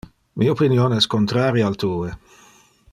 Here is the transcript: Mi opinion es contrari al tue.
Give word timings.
Mi 0.43 0.47
opinion 0.53 0.95
es 0.95 1.07
contrari 1.15 1.61
al 1.67 1.77
tue. 1.85 2.17